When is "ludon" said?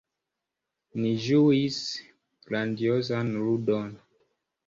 3.43-3.93